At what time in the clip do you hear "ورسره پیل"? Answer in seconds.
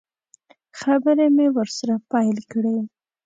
1.57-2.37